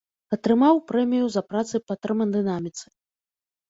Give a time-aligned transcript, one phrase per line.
[0.37, 2.85] Атрымаў прэмію за працы па тэрмадынаміцы.